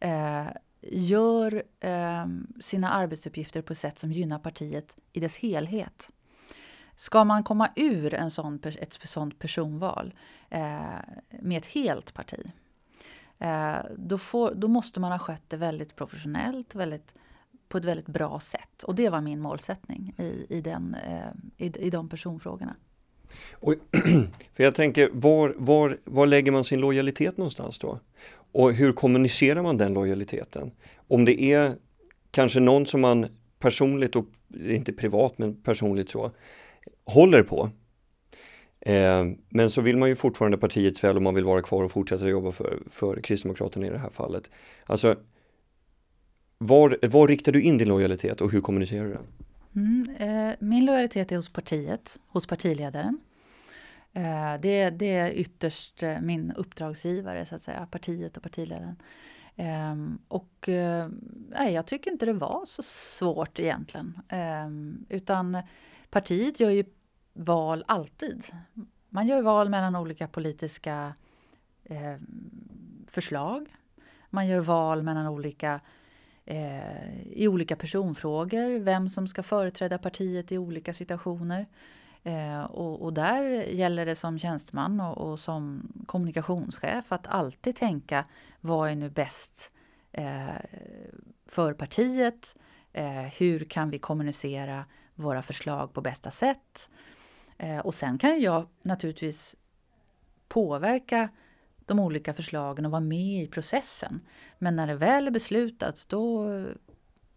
eh, 0.00 0.46
gör 0.80 1.62
ehm, 1.80 2.46
sina 2.60 2.90
arbetsuppgifter 2.90 3.62
på 3.62 3.72
ett 3.72 3.78
sätt 3.78 3.98
som 3.98 4.12
gynnar 4.12 4.38
partiet 4.38 4.96
i 5.12 5.20
dess 5.20 5.36
helhet. 5.36 6.10
Ska 6.96 7.24
man 7.24 7.44
komma 7.44 7.70
ur 7.76 8.14
en 8.14 8.30
sån, 8.30 8.60
ett 8.64 8.98
sånt 9.02 9.38
personval 9.38 10.14
eh, 10.50 10.98
med 11.30 11.58
ett 11.58 11.66
helt 11.66 12.14
parti, 12.14 12.50
Eh, 13.38 13.76
då, 13.96 14.18
får, 14.18 14.54
då, 14.54 14.68
måste 14.68 15.00
man 15.00 15.12
ha 15.12 15.18
skött 15.18 15.42
det 15.48 15.56
väldigt 15.56 15.96
professionellt, 15.96 16.74
väldigt, 16.74 17.14
på 17.68 17.78
ett 17.78 17.84
väldigt 17.84 18.06
bra 18.06 18.40
sätt. 18.40 18.82
Och 18.82 18.94
det 18.94 19.08
var 19.08 19.20
min 19.20 19.40
målsättning 19.40 20.14
i, 20.18 20.46
i, 20.48 20.60
den, 20.60 20.96
eh, 21.06 21.66
i, 21.66 21.86
i 21.86 21.90
de 21.90 22.08
personfrågorna. 22.08 22.76
Och, 23.52 23.74
för 24.52 24.64
jag 24.64 24.74
tänker, 24.74 25.10
var, 25.12 25.54
var, 25.56 25.98
var 26.04 26.26
lägger 26.26 26.52
man 26.52 26.64
sin 26.64 26.80
lojalitet 26.80 27.36
någonstans 27.36 27.78
då? 27.78 28.00
Och 28.52 28.72
hur 28.72 28.92
kommunicerar 28.92 29.62
man 29.62 29.76
den 29.76 29.92
lojaliteten? 29.92 30.70
Om 30.96 31.24
det 31.24 31.42
är 31.42 31.76
kanske 32.30 32.60
någon 32.60 32.86
som 32.86 33.00
man 33.00 33.26
personligt 33.58 34.16
och 34.16 34.24
inte 34.54 34.92
privat 34.92 35.38
men 35.38 35.62
personligt 35.62 36.10
så 36.10 36.30
håller 37.04 37.42
på. 37.42 37.70
Eh, 38.80 39.26
men 39.48 39.70
så 39.70 39.80
vill 39.80 39.96
man 39.96 40.08
ju 40.08 40.14
fortfarande 40.14 40.58
partiets 40.58 41.04
väl 41.04 41.16
om 41.16 41.24
man 41.24 41.34
vill 41.34 41.44
vara 41.44 41.62
kvar 41.62 41.84
och 41.84 41.90
fortsätta 41.90 42.28
jobba 42.28 42.52
för, 42.52 42.78
för 42.90 43.20
Kristdemokraterna 43.20 43.86
i 43.86 43.90
det 43.90 43.98
här 43.98 44.10
fallet. 44.10 44.50
Alltså, 44.86 45.16
var, 46.58 46.98
var 47.02 47.28
riktar 47.28 47.52
du 47.52 47.62
in 47.62 47.78
din 47.78 47.88
lojalitet 47.88 48.40
och 48.40 48.52
hur 48.52 48.60
kommunicerar 48.60 49.04
du 49.04 49.12
den? 49.12 49.26
Mm, 49.76 50.16
eh, 50.18 50.54
min 50.60 50.84
lojalitet 50.84 51.32
är 51.32 51.36
hos 51.36 51.52
partiet, 51.52 52.18
hos 52.26 52.46
partiledaren. 52.46 53.20
Eh, 54.12 54.60
det, 54.60 54.90
det, 54.90 55.12
är 55.16 55.30
ytterst 55.30 56.02
eh, 56.02 56.20
min 56.20 56.52
uppdragsgivare, 56.52 57.46
så 57.46 57.54
att 57.54 57.62
säga, 57.62 57.86
partiet 57.90 58.36
och 58.36 58.42
partiledaren. 58.42 58.96
Um, 59.92 60.18
och 60.28 60.68
uh, 60.68 61.08
nej, 61.48 61.74
jag 61.74 61.86
tycker 61.86 62.10
inte 62.10 62.26
det 62.26 62.32
var 62.32 62.64
så 62.66 62.82
svårt 62.82 63.58
egentligen. 63.58 64.20
Um, 64.66 65.06
utan 65.08 65.62
partiet 66.10 66.60
gör 66.60 66.70
ju 66.70 66.84
val 67.38 67.84
alltid. 67.86 68.46
Man 69.08 69.26
gör 69.26 69.42
val 69.42 69.68
mellan 69.68 69.96
olika 69.96 70.28
politiska 70.28 71.14
eh, 71.84 72.16
förslag. 73.06 73.66
Man 74.30 74.46
gör 74.46 74.60
val 74.60 75.02
mellan 75.02 75.26
olika 75.26 75.80
eh, 76.44 77.22
i 77.32 77.48
olika 77.48 77.76
personfrågor, 77.76 78.78
vem 78.78 79.08
som 79.08 79.28
ska 79.28 79.42
företräda 79.42 79.98
partiet 79.98 80.52
i 80.52 80.58
olika 80.58 80.94
situationer. 80.94 81.66
Eh, 82.22 82.64
och, 82.64 83.02
och, 83.02 83.12
där 83.12 83.42
gäller 83.62 84.06
det 84.06 84.16
som 84.16 84.38
tjänsteman 84.38 85.00
och, 85.00 85.18
och, 85.18 85.40
som 85.40 85.92
kommunikationschef 86.06 87.12
att 87.12 87.26
alltid 87.26 87.76
tänka 87.76 88.24
vad 88.60 88.90
är 88.90 88.94
nu 88.94 89.10
bäst 89.10 89.70
eh, 90.12 90.48
för 91.46 91.72
partiet? 91.74 92.56
Eh, 92.92 93.22
hur 93.22 93.64
kan 93.64 93.90
vi 93.90 93.98
kommunicera 93.98 94.84
våra 95.14 95.42
förslag 95.42 95.92
på 95.92 96.00
bästa 96.00 96.30
sätt? 96.30 96.90
Eh, 97.58 97.78
och 97.78 97.94
sen 97.94 98.18
kan 98.18 98.40
jag 98.40 98.66
naturligtvis 98.82 99.56
påverka 100.48 101.28
de 101.86 101.98
olika 101.98 102.34
förslagen 102.34 102.86
och 102.86 102.90
vara 102.90 103.00
med 103.00 103.42
i 103.42 103.46
processen. 103.46 104.20
Men 104.58 104.76
när 104.76 104.86
det 104.86 104.94
väl 104.94 105.26
är 105.26 105.30
beslutat, 105.30 106.06
då, 106.08 106.44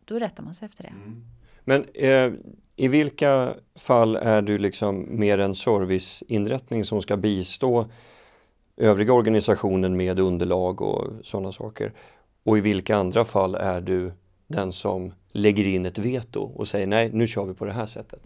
då 0.05 0.19
rättar 0.19 0.43
man 0.43 0.55
sig 0.55 0.65
efter 0.65 0.83
det. 0.83 0.89
Mm. 0.89 1.25
Men 1.63 1.85
eh, 1.93 2.33
i 2.75 2.87
vilka 2.87 3.53
fall 3.75 4.15
är 4.15 4.41
du 4.41 4.57
liksom 4.57 5.19
mer 5.19 5.37
en 5.37 5.55
serviceinrättning 5.55 6.85
som 6.85 7.01
ska 7.01 7.17
bistå 7.17 7.89
övriga 8.77 9.13
organisationen 9.13 9.97
med 9.97 10.19
underlag 10.19 10.81
och 10.81 11.07
sådana 11.23 11.51
saker? 11.51 11.93
Och 12.43 12.57
i 12.57 12.61
vilka 12.61 12.95
andra 12.95 13.25
fall 13.25 13.55
är 13.55 13.81
du 13.81 14.11
den 14.47 14.71
som 14.71 15.13
lägger 15.31 15.67
in 15.67 15.85
ett 15.85 15.97
veto 15.97 16.41
och 16.41 16.67
säger 16.67 16.87
nej, 16.87 17.09
nu 17.13 17.27
kör 17.27 17.45
vi 17.45 17.53
på 17.53 17.65
det 17.65 17.71
här 17.71 17.85
sättet? 17.85 18.21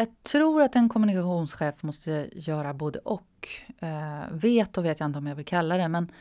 Jag 0.00 0.22
tror 0.22 0.62
att 0.62 0.76
en 0.76 0.88
kommunikationschef 0.88 1.82
måste 1.82 2.28
göra 2.32 2.74
både 2.74 2.98
och. 2.98 3.48
Eh, 3.78 4.22
och 4.76 4.84
vet 4.84 5.00
jag 5.00 5.06
inte 5.06 5.18
om 5.18 5.26
jag 5.26 5.34
vill 5.34 5.44
kalla 5.44 5.76
det, 5.76 5.88
men, 5.88 6.12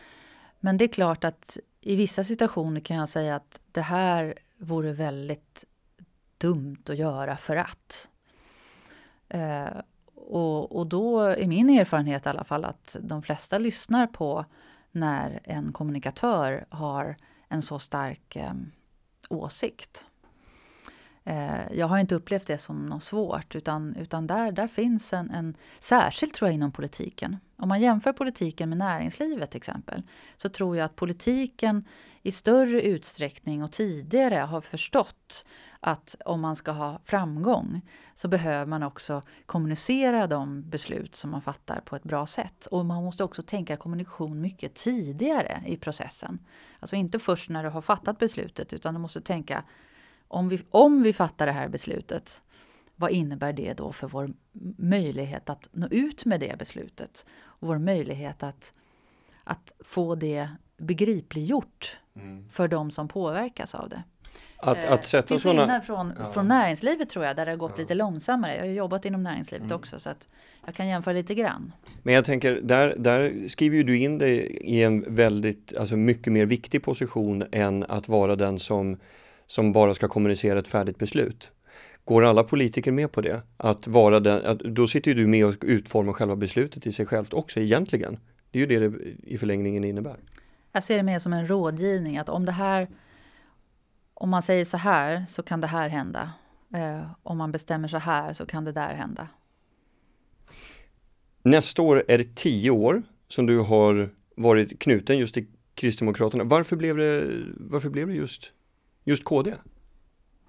men 0.59 0.77
det 0.77 0.85
är 0.85 0.87
klart 0.87 1.23
att 1.23 1.57
i 1.81 1.95
vissa 1.95 2.23
situationer 2.23 2.81
kan 2.81 2.97
jag 2.97 3.09
säga 3.09 3.35
att 3.35 3.61
det 3.71 3.81
här 3.81 4.33
vore 4.57 4.93
väldigt 4.93 5.65
dumt 6.37 6.83
att 6.89 6.97
göra 6.97 7.37
för 7.37 7.55
att. 7.55 8.09
Eh, 9.29 9.81
och, 10.15 10.75
och 10.75 10.87
då 10.87 11.19
är 11.19 11.47
min 11.47 11.69
erfarenhet 11.69 12.25
i 12.25 12.29
alla 12.29 12.43
fall 12.43 12.65
att 12.65 12.95
de 13.01 13.21
flesta 13.21 13.57
lyssnar 13.57 14.07
på 14.07 14.45
när 14.91 15.39
en 15.43 15.73
kommunikatör 15.73 16.65
har 16.69 17.15
en 17.47 17.61
så 17.61 17.79
stark 17.79 18.35
eh, 18.35 18.53
åsikt. 19.29 20.05
Eh, 21.29 21.77
jag 21.77 21.87
har 21.87 21.97
inte 21.99 22.15
upplevt 22.15 22.47
det 22.47 22.57
som 22.57 22.85
något 22.85 23.03
svårt, 23.03 23.55
utan, 23.55 23.95
utan 23.95 24.27
där, 24.27 24.51
där 24.51 24.67
finns 24.67 25.13
en, 25.13 25.31
en... 25.31 25.55
Särskilt 25.79 26.33
tror 26.33 26.47
jag 26.47 26.55
inom 26.55 26.71
politiken. 26.71 27.37
Om 27.57 27.69
man 27.69 27.81
jämför 27.81 28.13
politiken 28.13 28.69
med 28.69 28.77
näringslivet 28.77 29.51
till 29.51 29.57
exempel, 29.57 30.03
så 30.37 30.49
tror 30.49 30.77
jag 30.77 30.85
att 30.85 30.95
politiken 30.95 31.85
i 32.21 32.31
större 32.31 32.81
utsträckning 32.81 33.63
och 33.63 33.71
tidigare 33.71 34.35
har 34.35 34.61
förstått 34.61 35.45
att 35.79 36.15
om 36.25 36.41
man 36.41 36.55
ska 36.55 36.71
ha 36.71 36.99
framgång 37.05 37.81
så 38.15 38.27
behöver 38.27 38.65
man 38.65 38.83
också 38.83 39.21
kommunicera 39.45 40.27
de 40.27 40.69
beslut 40.69 41.15
som 41.15 41.31
man 41.31 41.41
fattar 41.41 41.81
på 41.85 41.95
ett 41.95 42.03
bra 42.03 42.25
sätt. 42.25 42.65
Och 42.65 42.85
man 42.85 43.03
måste 43.03 43.23
också 43.23 43.41
tänka 43.41 43.77
kommunikation 43.77 44.41
mycket 44.41 44.75
tidigare 44.75 45.63
i 45.65 45.77
processen. 45.77 46.39
Alltså 46.79 46.95
inte 46.95 47.19
först 47.19 47.49
när 47.49 47.63
du 47.63 47.69
har 47.69 47.81
fattat 47.81 48.17
beslutet 48.17 48.73
utan 48.73 48.93
du 48.93 48.99
måste 48.99 49.21
tänka 49.21 49.63
om 50.29 50.49
vi, 50.49 50.61
om 50.69 51.03
vi 51.03 51.13
fattar 51.13 51.45
det 51.45 51.51
här 51.51 51.67
beslutet, 51.67 52.41
vad 52.95 53.11
innebär 53.11 53.53
det 53.53 53.73
då 53.73 53.91
för 53.91 54.07
vår 54.07 54.33
möjlighet 54.77 55.49
att 55.49 55.69
nå 55.71 55.87
ut 55.87 56.25
med 56.25 56.39
det 56.39 56.57
beslutet? 56.59 57.25
Och 57.39 57.67
vår 57.67 57.77
möjlighet 57.77 58.43
att, 58.43 58.73
att 59.43 59.73
få 59.79 60.15
det 60.15 60.49
begripliggjort 60.77 61.97
mm. 62.15 62.49
för 62.49 62.67
de 62.67 62.91
som 62.91 63.07
påverkas 63.07 63.75
av 63.75 63.89
det. 63.89 64.03
Att, 64.61 64.85
att 64.85 65.05
sätta 65.05 65.27
Till 65.27 65.39
skillnad 65.39 65.83
från, 65.83 66.13
ja. 66.19 66.31
från 66.31 66.47
näringslivet 66.47 67.09
tror 67.09 67.25
jag, 67.25 67.35
där 67.35 67.45
det 67.45 67.51
har 67.51 67.57
gått 67.57 67.71
ja. 67.75 67.81
lite 67.81 67.95
långsammare. 67.95 68.55
Jag 68.55 68.61
har 68.61 68.71
jobbat 68.71 69.05
inom 69.05 69.23
näringslivet 69.23 69.65
mm. 69.65 69.77
också, 69.77 69.99
så 69.99 70.09
att 70.09 70.27
jag 70.65 70.75
kan 70.75 70.87
jämföra 70.87 71.13
lite 71.13 71.35
grann. 71.35 71.71
Men 72.03 72.13
jag 72.13 72.25
tänker, 72.25 72.61
där, 72.61 72.95
där 72.97 73.47
skriver 73.47 73.77
ju 73.77 73.83
du 73.83 73.97
in 73.97 74.17
dig 74.17 74.37
i 74.61 74.83
en 74.83 75.15
väldigt, 75.15 75.77
alltså 75.77 75.95
mycket 75.95 76.33
mer 76.33 76.45
viktig 76.45 76.83
position 76.83 77.43
än 77.51 77.83
att 77.83 78.07
vara 78.07 78.35
den 78.35 78.59
som, 78.59 78.97
som 79.49 79.71
bara 79.71 79.93
ska 79.93 80.07
kommunicera 80.07 80.59
ett 80.59 80.67
färdigt 80.67 80.97
beslut. 80.97 81.51
Går 82.05 82.25
alla 82.25 82.43
politiker 82.43 82.91
med 82.91 83.11
på 83.11 83.21
det? 83.21 83.41
Att 83.57 83.87
vara 83.87 84.19
den, 84.19 84.45
att, 84.45 84.59
då 84.59 84.87
sitter 84.87 85.11
ju 85.11 85.17
du 85.17 85.27
med 85.27 85.45
och 85.45 85.55
utformar 85.61 86.13
själva 86.13 86.35
beslutet 86.35 86.87
i 86.87 86.91
sig 86.91 87.05
självt 87.05 87.33
också 87.33 87.59
egentligen. 87.59 88.17
Det 88.51 88.59
är 88.59 88.67
ju 88.67 88.79
det 88.79 88.89
det 88.89 88.97
i 89.23 89.37
förlängningen 89.37 89.83
innebär. 89.83 90.17
Jag 90.71 90.83
ser 90.83 90.97
det 90.97 91.03
mer 91.03 91.19
som 91.19 91.33
en 91.33 91.47
rådgivning, 91.47 92.17
att 92.17 92.29
om 92.29 92.45
det 92.45 92.51
här 92.51 92.87
om 94.13 94.29
man 94.29 94.41
säger 94.41 94.65
så 94.65 94.77
här 94.77 95.25
så 95.29 95.43
kan 95.43 95.61
det 95.61 95.67
här 95.67 95.89
hända. 95.89 96.33
Eh, 96.73 97.11
om 97.23 97.37
man 97.37 97.51
bestämmer 97.51 97.87
så 97.87 97.97
här 97.97 98.33
så 98.33 98.45
kan 98.45 98.65
det 98.65 98.71
där 98.71 98.93
hända. 98.93 99.27
Nästa 101.43 101.81
år 101.81 102.03
är 102.07 102.17
det 102.17 102.35
tio 102.35 102.71
år 102.71 103.03
som 103.27 103.45
du 103.45 103.59
har 103.59 104.09
varit 104.35 104.79
knuten 104.79 105.17
just 105.17 105.33
till 105.33 105.47
Kristdemokraterna. 105.75 106.43
Varför 106.43 106.75
blev 106.75 106.97
det, 106.97 107.27
varför 107.57 107.89
blev 107.89 108.07
det 108.07 108.13
just, 108.13 108.53
just 109.09 109.23
KD? 109.23 109.55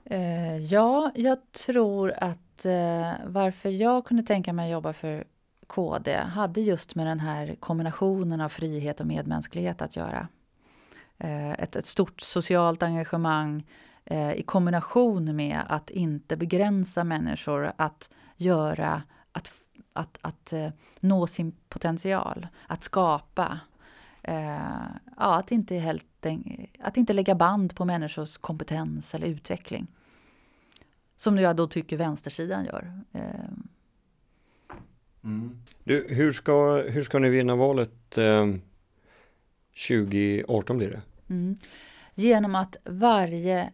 Eh, 0.04 0.56
ja, 0.56 1.10
jag 1.14 1.52
tror 1.52 2.12
att 2.18 2.64
eh, 2.66 3.12
varför 3.26 3.68
jag 3.68 4.04
kunde 4.04 4.22
tänka 4.22 4.52
mig 4.52 4.64
att 4.66 4.72
jobba 4.72 4.92
för 4.92 5.24
KD 5.66 6.16
hade 6.16 6.60
just 6.60 6.94
med 6.94 7.06
den 7.06 7.20
här 7.20 7.54
kombinationen 7.60 8.40
av 8.40 8.48
frihet 8.48 9.00
och 9.00 9.06
medmänsklighet 9.06 9.82
att 9.82 9.96
göra. 9.96 10.28
eh, 11.18 11.50
ett, 11.52 11.76
ett 11.76 11.86
stort 11.86 12.20
socialt 12.20 12.82
engagemang 12.82 13.66
eh, 14.04 14.32
i 14.32 14.42
kombination 14.42 15.36
med 15.36 15.60
att 15.68 15.90
inte 15.90 16.36
begränsa 16.36 17.04
människor 17.04 17.72
att 17.76 18.10
göra, 18.36 19.02
att, 19.32 19.50
att, 19.92 20.18
att 20.22 20.52
eh, 20.52 20.68
nå 21.00 21.26
sin 21.26 21.52
potential, 21.68 22.46
att 22.66 22.82
skapa. 22.82 23.60
Eh, 24.22 24.86
ja, 25.16 25.38
att, 25.38 25.52
inte 25.52 25.74
helt, 25.74 26.26
att 26.80 26.96
inte 26.96 27.12
lägga 27.12 27.34
band 27.34 27.76
på 27.76 27.84
människors 27.84 28.38
kompetens 28.38 29.14
eller 29.14 29.26
utveckling. 29.26 29.86
Som 31.16 31.38
jag 31.38 31.56
då 31.56 31.66
tycker 31.66 31.96
vänstersidan 31.96 32.64
gör. 32.64 33.00
Eh. 33.12 33.20
Mm. 35.24 35.62
Du, 35.84 36.06
hur, 36.08 36.32
ska, 36.32 36.82
hur 36.82 37.02
ska 37.02 37.18
ni 37.18 37.28
vinna 37.28 37.56
valet 37.56 38.18
eh, 38.18 38.46
2018 39.88 40.78
blir 40.78 40.90
det? 40.90 41.02
Mm. 41.28 41.56
Genom 42.14 42.54
att 42.54 42.76
varje 42.84 43.72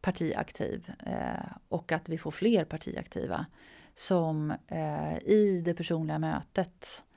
partiaktiv 0.00 0.92
eh, 1.06 1.52
och 1.68 1.92
att 1.92 2.08
vi 2.08 2.18
får 2.18 2.30
fler 2.30 2.64
partiaktiva 2.64 3.46
som 3.94 4.50
eh, 4.66 5.18
i 5.18 5.62
det 5.64 5.74
personliga 5.74 6.18
mötet 6.18 7.02
eh, 7.02 7.09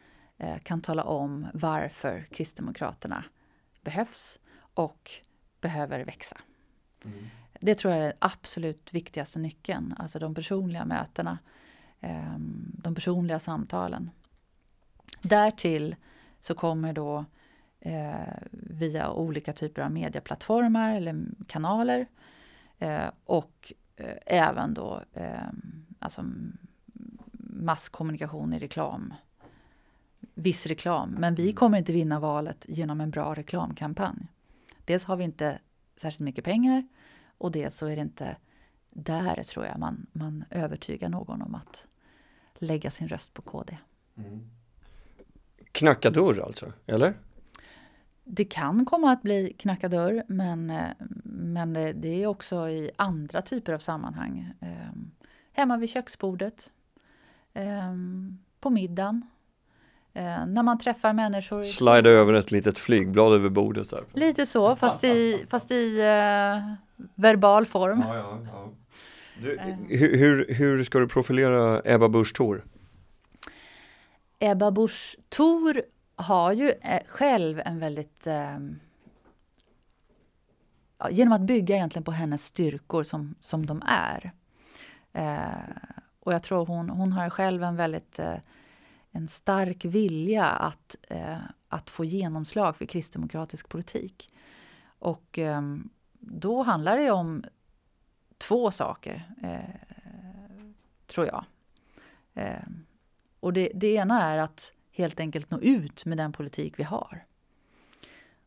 kan 0.64 0.82
tala 0.82 1.04
om 1.04 1.48
varför 1.54 2.26
Kristdemokraterna 2.32 3.26
behövs 3.82 4.40
och 4.74 5.12
behöver 5.62 6.06
växa. 6.06 6.38
Mm. 7.06 7.26
Det 7.60 7.76
tror 7.76 7.94
jag 7.94 8.04
är 8.04 8.08
den 8.08 8.18
absolut 8.20 8.94
viktigaste 8.94 9.40
nyckeln, 9.40 9.96
alltså 9.98 10.20
de 10.20 10.36
personliga 10.36 10.86
mötena, 10.86 11.38
ehm, 12.00 12.72
de 12.84 12.96
personliga 12.96 13.40
samtalen. 13.40 14.12
Därtill 15.22 15.96
så 16.40 16.56
kommer 16.56 16.94
då 16.94 17.26
eh, 17.80 18.38
via 18.52 19.12
olika 19.12 19.54
typer 19.54 19.82
av 19.82 19.92
medieplattformar 19.92 20.96
eller 20.96 21.26
kanaler 21.48 22.08
eh, 22.80 23.10
och 23.26 23.74
eh, 23.96 24.18
även 24.26 24.74
då 24.74 25.04
eh, 25.14 25.48
alltså 26.00 26.26
masskommunikation 27.40 28.54
i 28.54 28.60
reklam. 28.60 29.14
Viss 30.34 30.66
reklam, 30.66 31.10
men 31.10 31.36
vi 31.36 31.54
kommer 31.54 31.78
inte 31.78 31.94
vinna 31.94 32.20
valet 32.20 32.66
genom 32.70 33.02
en 33.02 33.12
bra 33.12 33.34
reklamkampanj. 33.34 34.28
Dels 34.86 35.06
har 35.06 35.18
vi 35.18 35.24
inte 35.24 35.60
särskilt 35.96 36.26
mycket 36.26 36.46
pengar 36.46 36.88
och 37.38 37.52
dels 37.52 37.76
så 37.76 37.86
är 37.86 37.96
det 37.96 38.02
inte 38.02 38.36
där 38.90 39.44
tror 39.44 39.66
jag 39.66 39.80
man, 39.80 40.06
man 40.12 40.46
övertygar 40.50 41.10
någon 41.10 41.42
om 41.42 41.56
att 41.56 41.86
lägga 42.54 42.92
sin 42.92 43.08
röst 43.08 43.34
på 43.34 43.42
KD. 43.42 43.78
Mm. 44.18 44.50
Knacka 45.72 46.10
dörr 46.10 46.40
alltså, 46.40 46.74
eller? 46.86 47.14
Det 48.24 48.46
kan 48.46 48.86
komma 48.86 49.12
att 49.12 49.22
bli 49.22 49.54
knacka 49.54 49.90
dörr, 49.90 50.24
men, 50.28 50.74
men 51.24 51.74
det 51.74 52.24
är 52.24 52.28
också 52.28 52.70
i 52.70 52.92
andra 52.96 53.42
typer 53.42 53.74
av 53.74 53.80
sammanhang. 53.80 54.54
Ehm, 54.60 55.12
hemma 55.52 55.78
vid 55.78 55.90
köksbordet, 55.90 56.72
ehm, 57.54 58.40
på 58.60 58.70
middagen, 58.70 59.28
eh, 60.14 60.46
när 60.46 60.64
man 60.64 60.78
träffar 60.78 61.14
människor. 61.14 61.64
Slida 61.64 62.10
över 62.10 62.34
ett 62.34 62.52
litet 62.52 62.80
flygblad 62.80 63.34
över 63.34 63.50
bordet 63.50 63.90
där. 63.90 64.04
Lite 64.14 64.46
så, 64.46 64.76
fast 64.76 65.04
i, 65.04 65.46
fast 65.50 65.72
i 65.72 66.02
uh, 66.02 66.74
verbal 67.16 67.66
form. 67.66 68.04
Ja, 68.08 68.16
ja, 68.16 68.40
ja. 68.46 68.70
Du, 69.42 69.60
hur, 69.88 70.18
hur, 70.18 70.54
hur 70.54 70.84
ska 70.84 71.00
du 71.00 71.08
profilera 71.08 71.82
Ebba 71.86 72.10
Busch 72.10 72.34
Thor? 72.36 72.64
Ebba 74.40 74.72
Busch 74.72 75.18
Thor 75.30 75.82
har 76.16 76.54
ju 76.54 76.70
eh, 76.70 77.00
själv 77.08 77.62
en 77.66 77.80
väldigt... 77.80 78.28
Eh, 78.28 78.58
genom 81.10 81.34
att 81.34 81.42
bygga 81.42 81.76
egentligen 81.76 82.04
på 82.04 82.12
hennes 82.12 82.46
styrkor 82.46 83.04
som, 83.04 83.36
som 83.40 83.66
de 83.66 83.82
är. 83.86 84.32
Eh, 85.14 85.48
och 86.20 86.34
jag 86.34 86.44
tror 86.44 86.66
hon, 86.66 86.90
hon 86.90 87.12
har 87.12 87.30
själv 87.30 87.64
en 87.64 87.76
väldigt 87.76 88.20
eh, 88.20 88.36
en 89.14 89.28
stark 89.28 89.86
vilja 89.86 90.46
att, 90.46 90.96
eh, 91.10 91.38
att 91.68 91.90
få 91.90 92.06
genomslag 92.06 92.76
för 92.76 92.86
kristdemokratisk 92.86 93.70
politik. 93.70 94.30
Och 94.86 95.38
ehm, 95.38 95.90
då 96.20 96.62
handlar 96.62 96.98
det 96.98 97.12
om 97.12 97.44
två 98.38 98.72
saker, 98.72 99.24
eh, 99.44 99.60
tror 101.08 101.28
jag. 101.28 101.46
och 103.40 103.54
det, 103.54 103.72
det 103.76 103.94
ena 103.94 104.22
är 104.22 104.38
att 104.38 104.74
helt 104.92 105.20
enkelt 105.20 105.52
nå 105.52 105.60
ut 105.60 106.06
med 106.06 106.18
den 106.18 106.34
politik 106.34 106.74
vi 106.78 106.84
har. 106.84 107.26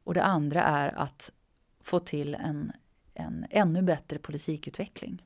Och 0.04 0.14
det 0.14 0.22
andra 0.22 0.62
är 0.62 0.98
att 0.98 1.32
få 1.80 1.98
till 1.98 2.34
en, 2.34 2.72
en 3.14 3.46
ännu 3.50 3.82
bättre 3.82 4.18
politikutveckling. 4.18 5.22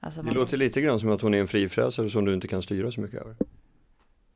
Alltså 0.00 0.22
det 0.22 0.26
man... 0.26 0.34
låter 0.34 0.56
lite 0.56 0.80
grann 0.80 1.00
som 1.00 1.10
att 1.10 1.20
hon 1.20 1.34
är 1.34 1.38
en 1.38 1.48
frifräsare 1.48 2.08
som 2.08 2.24
du 2.24 2.34
inte 2.34 2.48
kan 2.48 2.62
styra 2.62 2.90
så 2.90 3.00
mycket 3.00 3.20
över. 3.20 3.36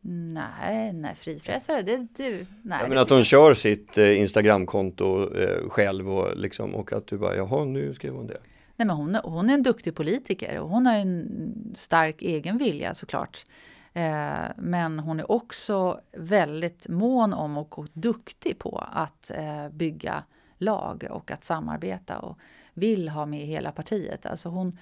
Nej, 0.02 0.92
nej 0.92 1.14
frifräsare, 1.14 1.82
det, 1.82 2.06
det 2.16 2.46
nej. 2.62 2.78
Ja, 2.82 2.88
men 2.88 2.98
att 2.98 3.10
hon 3.10 3.24
kör 3.24 3.54
sitt 3.54 3.98
eh, 3.98 4.18
Instagramkonto 4.18 5.34
eh, 5.34 5.68
själv 5.68 6.12
och 6.12 6.36
liksom 6.36 6.74
och 6.74 6.92
att 6.92 7.06
du 7.06 7.18
bara, 7.18 7.36
jaha 7.36 7.64
nu 7.64 7.94
skrev 7.94 8.14
hon 8.14 8.26
det. 8.26 8.40
Nej 8.76 8.86
men 8.86 8.96
hon, 8.96 9.14
hon 9.14 9.50
är 9.50 9.54
en 9.54 9.62
duktig 9.62 9.94
politiker 9.94 10.58
och 10.58 10.68
hon 10.68 10.86
har 10.86 10.94
en 10.94 11.74
stark 11.76 12.22
egen 12.22 12.58
vilja 12.58 12.94
såklart. 12.94 13.44
Eh, 13.92 14.48
men 14.56 14.98
hon 14.98 15.20
är 15.20 15.32
också 15.32 16.00
väldigt 16.12 16.88
mån 16.88 17.32
om 17.32 17.58
och 17.58 17.88
duktig 17.92 18.58
på 18.58 18.84
att 18.92 19.30
eh, 19.34 19.68
bygga 19.68 20.22
lag 20.58 21.06
och 21.10 21.30
att 21.30 21.44
samarbeta 21.44 22.18
och 22.18 22.38
vill 22.74 23.08
ha 23.08 23.26
med 23.26 23.46
hela 23.46 23.72
partiet. 23.72 24.26
Alltså 24.26 24.48
hon, 24.48 24.78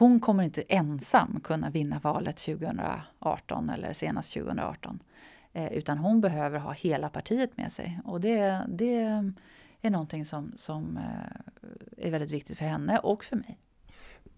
hon 0.00 0.20
kommer 0.20 0.42
inte 0.42 0.62
ensam 0.62 1.40
kunna 1.44 1.70
vinna 1.70 1.98
valet 1.98 2.36
2018 2.36 3.70
eller 3.70 3.92
senast 3.92 4.32
2018. 4.32 5.02
Eh, 5.52 5.72
utan 5.72 5.98
hon 5.98 6.20
behöver 6.20 6.58
ha 6.58 6.72
hela 6.72 7.08
partiet 7.08 7.56
med 7.56 7.72
sig. 7.72 8.00
Och 8.04 8.20
det, 8.20 8.60
det 8.68 8.94
är 9.80 9.90
någonting 9.90 10.24
som, 10.24 10.52
som 10.56 10.98
är 11.96 12.10
väldigt 12.10 12.30
viktigt 12.30 12.58
för 12.58 12.64
henne 12.64 12.98
och 12.98 13.24
för 13.24 13.36
mig. 13.36 13.58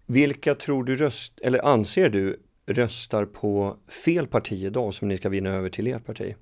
Vilka 0.07 0.55
tror 0.55 0.85
du 0.85 0.97
röst, 0.97 1.41
eller 1.41 1.67
anser 1.67 2.11
du 2.11 2.43
röstar 2.67 3.25
på 3.25 3.77
fel 4.05 4.27
parti 4.27 4.65
idag 4.65 4.95
som 4.95 5.09
ni 5.09 5.17
ska 5.17 5.29
vinna 5.29 5.51
över 5.51 5.69
till 5.69 5.87
ert 5.87 6.07
parti? 6.07 6.35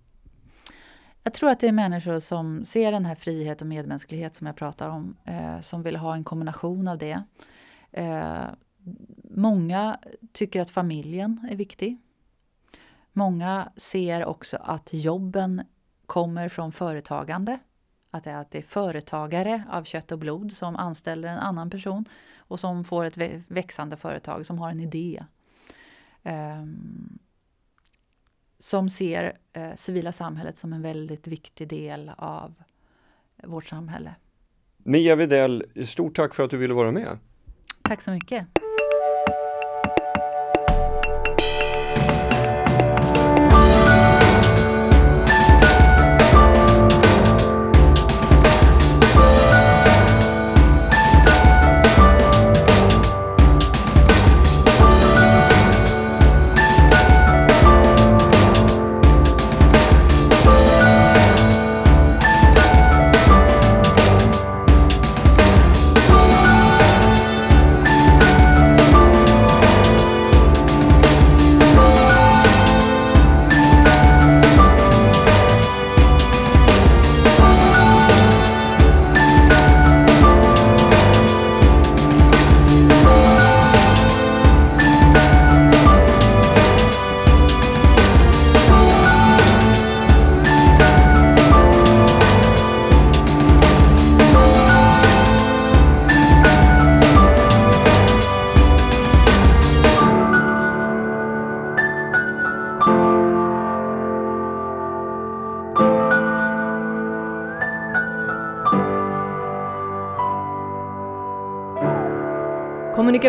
Jag 1.22 1.34
tror 1.34 1.50
att 1.50 1.60
det 1.60 1.68
är 1.68 1.72
människor 1.72 2.20
som 2.20 2.64
ser 2.64 2.92
den 2.92 3.04
här 3.04 3.14
frihet 3.14 3.60
och 3.60 3.66
medmänsklighet 3.66 4.34
som 4.34 4.46
jag 4.46 4.56
pratar 4.56 4.88
om, 4.88 5.16
eh, 5.24 5.60
som 5.60 5.82
vill 5.82 5.96
ha 5.96 6.14
en 6.14 6.24
kombination 6.24 6.88
av 6.88 6.98
det. 6.98 7.22
Eh, 7.92 8.44
många 9.24 9.98
tycker 10.32 10.60
att 10.60 10.70
familjen 10.70 11.48
är 11.50 11.56
viktig. 11.56 11.98
Många 13.12 13.72
ser 13.76 14.24
också 14.24 14.56
att 14.56 14.92
jobben 14.92 15.62
kommer 16.06 16.48
från 16.48 16.72
företagande. 16.72 17.58
Att 18.10 18.24
det, 18.24 18.30
är, 18.30 18.40
att 18.40 18.50
det 18.50 18.58
är 18.58 18.62
företagare 18.62 19.62
av 19.70 19.84
kött 19.84 20.12
och 20.12 20.18
blod 20.18 20.52
som 20.52 20.76
anställer 20.76 21.28
en 21.28 21.38
annan 21.38 21.70
person 21.70 22.04
och 22.36 22.60
som 22.60 22.84
får 22.84 23.04
ett 23.04 23.16
växande 23.48 23.96
företag 23.96 24.46
som 24.46 24.58
har 24.58 24.70
en 24.70 24.80
idé 24.80 25.24
Ehm, 26.22 27.18
som 28.58 28.90
ser 28.90 29.38
eh, 29.52 29.74
civila 29.74 30.12
samhället 30.12 30.58
som 30.58 30.72
en 30.72 30.82
väldigt 30.82 31.26
viktig 31.26 31.68
del 31.68 32.10
av 32.16 32.54
vårt 33.44 33.66
samhälle. 33.66 34.14
Mia 34.76 35.16
Videll, 35.16 35.64
stort 35.84 36.16
tack 36.16 36.34
för 36.34 36.42
att 36.42 36.50
du 36.50 36.56
ville 36.56 36.74
vara 36.74 36.92
med. 36.92 37.18
Tack 37.82 38.02
så 38.02 38.10
mycket. 38.10 38.46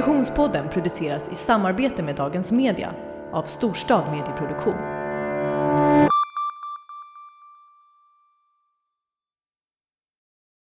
Migrationspodden 0.01 0.69
produceras 0.69 1.29
i 1.31 1.35
samarbete 1.35 2.03
med 2.03 2.15
Dagens 2.15 2.51
Media 2.51 2.93
av 3.31 3.43
Storstad 3.43 4.03
Medieproduktion. 4.11 4.90